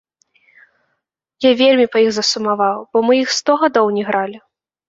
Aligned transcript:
Я 1.45 1.51
вельмі 1.59 1.85
па 1.97 2.03
іх 2.05 2.09
засумаваў, 2.17 2.77
бо 2.93 2.97
мы 3.09 3.13
іх 3.23 3.29
сто 3.39 3.51
гадоў 3.67 3.93
не 4.01 4.09
гралі. 4.09 4.37